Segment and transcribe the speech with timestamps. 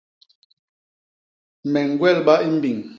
[1.71, 2.77] Me ñgwelba i mbiñ.